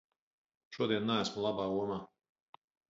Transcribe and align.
Šodien 0.77 1.07
neesmu 1.11 1.47
labā 1.47 1.71
omā. 1.85 2.03